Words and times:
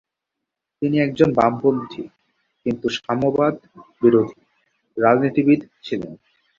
তিনি 0.81 0.97
একজন 0.99 1.29
বামপন্থী, 1.33 2.03
কিন্তু 2.65 2.87
সাম্যবাদ-বিরোধী, 2.97 4.39
রাজনীতিবিদ 4.97 5.59
ছিলেন। 5.85 6.11